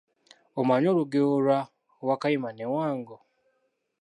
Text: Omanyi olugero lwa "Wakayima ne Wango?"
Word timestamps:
Omanyi 0.59 0.87
olugero 0.93 1.27
lwa 1.43 1.59
"Wakayima 2.07 2.49
ne 2.53 2.65
Wango?" 2.73 3.17